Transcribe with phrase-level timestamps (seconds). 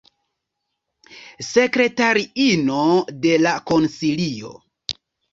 [1.47, 2.79] Sekretariino
[3.25, 4.55] de la konsilio.